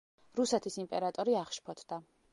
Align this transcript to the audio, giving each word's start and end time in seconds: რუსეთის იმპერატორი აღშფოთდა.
რუსეთის 0.39 0.77
იმპერატორი 0.85 1.37
აღშფოთდა. 1.43 2.05